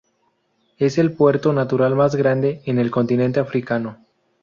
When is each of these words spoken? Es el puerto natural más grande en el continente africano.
Es 0.79 0.97
el 0.97 1.13
puerto 1.13 1.53
natural 1.53 1.93
más 1.95 2.15
grande 2.15 2.63
en 2.65 2.79
el 2.79 2.89
continente 2.89 3.39
africano. 3.39 4.03